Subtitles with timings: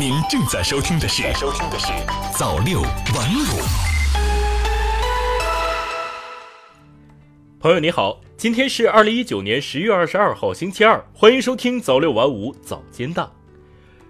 [0.00, 1.92] 您正在收听的是《收听的是
[2.32, 3.60] 早六晚五》。
[7.60, 13.30] 朋友你好，今天是二零一九年十月二十二号星期二，欢迎收听早六晚五早间档。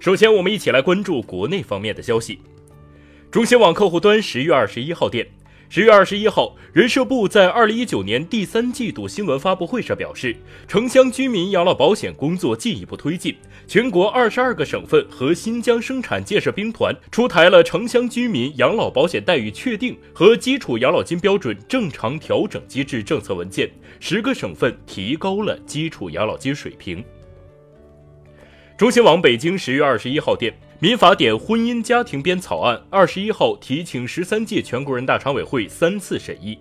[0.00, 2.40] 首先，我们一起来关注国内方面的消息。
[3.30, 5.28] 中新网客户端十月二十一号电。
[5.68, 10.36] 十月二十一号，人社部在二零一九年第三季度新闻发布会上表示，
[10.68, 13.34] 城乡居民养老保险工作进一步推进。
[13.66, 23.68] 全国二十二个省份和新疆生产建设兵团出台了城乡居民养老保险待遇确定和基础养老金标准正常调整机制政策文件，
[23.98, 27.02] 十个省份提高了基础养老金水平。
[28.76, 30.54] 中新网北京十月二十一号电。
[30.84, 36.58] 民法典婚姻家庭编草案二十一号提请十三届全国人大常委会三次审议，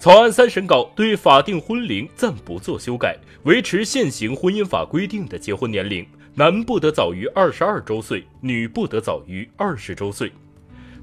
[0.00, 10.32] 草案三审稿对法定婚龄暂不做修改，维持现行婚姻法规定的结婚年龄，男不得早于二十二周岁，女不得早于二十周岁。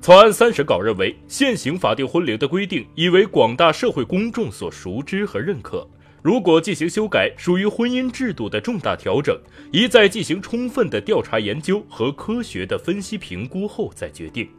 [0.02, 5.88] 草案三审稿认为，现行法定婚龄的规定已为广大社会公众所熟知和认可。
[6.24, 9.40] 如果进行修改，属于婚姻制度的重大调整，
[9.72, 14.50] 一再进行充分的调查研究和科学的分析评估后再决定。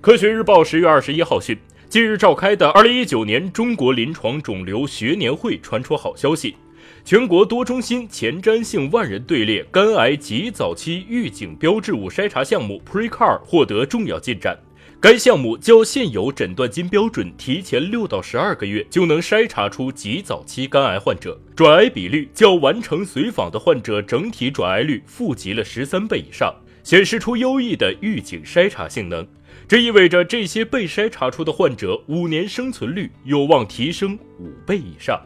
[0.00, 1.56] 科学日报十月二十一号讯，
[1.88, 6.56] 近日召开的二零一九年中国临床肿瘤学年会传出好消息，
[7.04, 14.58] 全国多中心前瞻性万人队列肝癌极早期预警标志物筛查项目 PreCar 获得重要进展。
[15.00, 29.24] 该项目较现有诊断金标准提前六到十二个月就能筛查出极早期肝癌患者，转癌比率较完成随访的患者整体转癌率负极了十三倍以上，显示出优异的预警筛查性能。
[29.68, 35.20] 这意味着这些被筛查出的患者五年生存率有望提升五倍以上。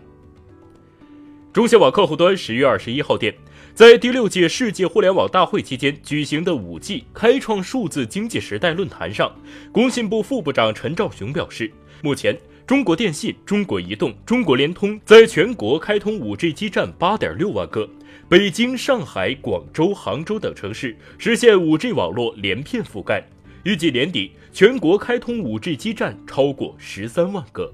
[1.50, 3.34] 中新网客户端十月二十一号电。
[3.74, 9.34] 在第六届世界互联网大会期间举行的五 G 开创数字经济时代论坛上，
[9.72, 17.88] 工信部副部长陈肇雄表示，目前中国电信、中国移动、中国联通在全国开通五 G 基站八点六万个，
[18.28, 23.26] 北京、上海、广州、杭州等城市实现五 G 网络连片覆盖，
[23.64, 27.72] 预计年底全国开通五 G 基站超过十三万个。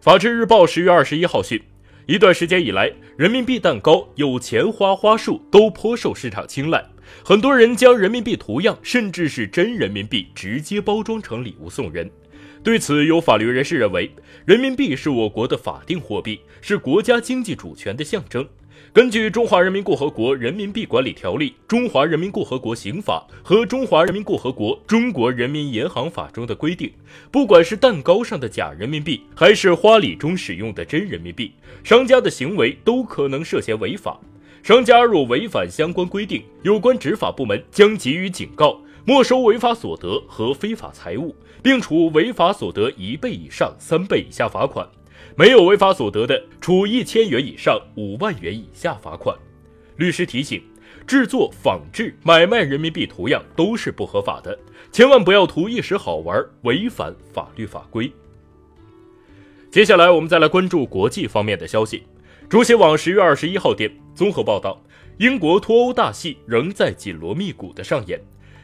[0.00, 1.62] 法制日报十月二十一号讯。
[2.06, 6.84] 一段时间以来，人民币蛋糕、有钱花花束都颇受市场青睐。
[7.24, 12.10] 很多人将人民币图样，甚至是真人民币直接包装成礼物送人。
[12.62, 14.10] 对此，有法律人士认为，
[14.44, 18.46] 人民币是我国的法定货币，是国家经济主权的象征。
[18.92, 26.92] 根据《中华人民共和国人民币管理条例》《中华人民共和国刑法》和《中华人民共和国中国人民银行法》中的规定，
[27.30, 31.52] 不管是蛋糕上的假人民币，还是花礼中使用的真人民币，
[31.82, 34.20] 商家的行为都可能涉嫌违法。
[34.62, 44.88] 商家若违反相关规定，有关执法部门将给予警告、没收违法所得和非法财物，并处违法所得一倍以上三倍以下罚款。
[45.36, 49.36] 没有违法所得的，处一千元以上五万元以下罚款。
[49.96, 50.62] 律师提醒：
[51.06, 54.56] 制作、仿制、买卖人民币图样都是不合法的，
[54.92, 58.12] 千万不要图一时好玩，违反法律法规。
[59.72, 62.04] 接下来，我们再来关注国际方面的消息。
[62.48, 64.80] 中新网十月二十一号电综合报道：
[65.18, 68.20] 英国脱欧大戏仍在紧锣密鼓的上演。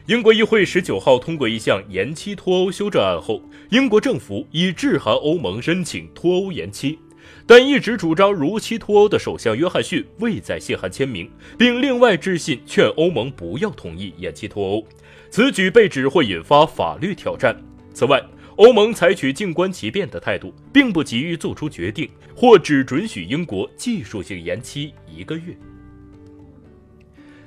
[0.07, 3.39] 英国议会十九号通过一项延期脱欧修正案后，
[3.69, 6.97] 英国政府已致函欧盟申请脱欧延期，
[7.45, 14.83] 但一直主张如期脱欧的首相约翰逊未在信函签名，并另外致信劝欧盟不要同意延期脱欧。
[15.29, 17.55] 此举被指会引发法律挑战。
[17.93, 18.19] 此外，
[18.55, 25.55] 欧盟采取静观其变的态度，并不急于做出决定，或只准许英国技术性延期一个月。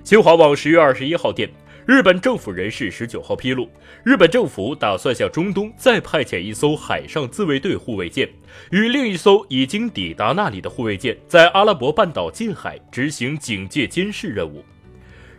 [0.05, 1.51] 新华网十月二十一号电。
[1.87, 3.69] 日本政府人士十九号披露，
[4.05, 8.27] 日本政府打算向中东再派遣一艘海上自卫队护卫舰，
[8.71, 14.65] 与另一艘已经抵达那里的护卫舰在阿拉伯半岛近海执行警戒监视任务。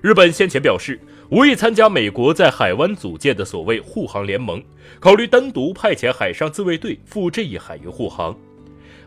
[0.02, 1.00] 日本先前表示，
[1.32, 4.64] 无意参加美国在海湾组建的所谓护航联盟，
[5.00, 8.38] 考虑单独派遣海上自卫队赴这一海域护航。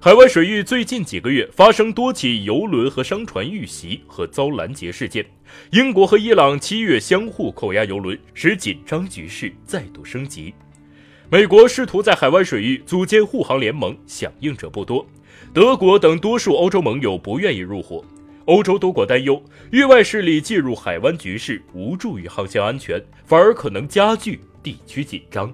[0.01, 5.27] 海湾水域最近几个月发生多起油轮和商船遇袭和遭拦截事件，
[5.73, 10.55] 英国和伊朗七月相互扣押油轮，使紧张局势再度升级。
[11.29, 15.05] 美国试图在海湾水域组建护航联盟，响应者不多。
[15.53, 18.05] 德国等多数欧洲盟友不愿意入伙，
[18.45, 19.43] 欧洲多国担忧
[19.73, 25.53] 域外势力介入海湾局势无助于航行安全，反而可能加剧地区紧张。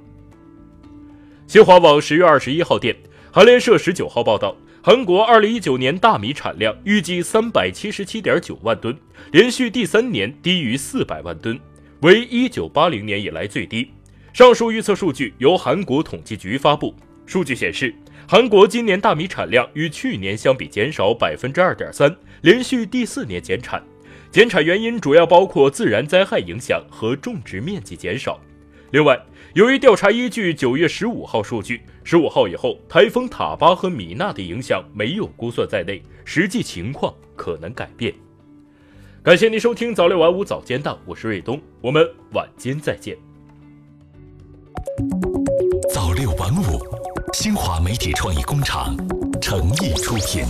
[1.46, 2.94] 新华网十月二十一号电。
[3.34, 8.96] 韩联社十九号报道，韩国2019年大米产量预计377.9万吨，
[9.32, 11.58] 连续第三年低于400万吨，
[12.02, 13.90] 为1980年以来最低。
[14.32, 16.94] 上述预测数据由韩国统计局发布。
[17.26, 17.92] 数据显示，
[18.28, 23.82] 韩国今年大米产量与去年相比减少2.3%，连续第四年减产。
[24.30, 28.40] 减产原因主要包括自然灾害影响和种植面积减少。
[28.94, 29.20] 另外，
[29.54, 38.14] 由于调查依据九月十五号数据，十五号以后台风塔巴和米娜的影响没有估算在内，实际情况可能改变。
[39.20, 43.18] 感谢您收听早六晚五早间档，我是瑞东，我们晚间再见。
[45.92, 46.78] 早六晚五，
[47.32, 48.96] 新华媒体创意工厂
[49.42, 50.44] 诚意出品。